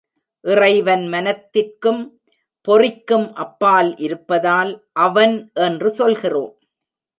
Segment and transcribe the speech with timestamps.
[0.43, 2.01] இறைவன் மனத்திற்கும்
[2.67, 4.71] பொறிக்கும் அப்பால் இருப்பதால்
[4.99, 6.53] அவன் என்று சொல்கிறோம்.